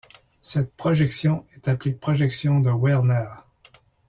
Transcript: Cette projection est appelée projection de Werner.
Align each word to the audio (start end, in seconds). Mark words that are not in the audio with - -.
Cette 0.41 0.75
projection 0.75 1.45
est 1.55 1.67
appelée 1.67 1.91
projection 1.91 2.59
de 2.59 2.71
Werner. 2.71 3.25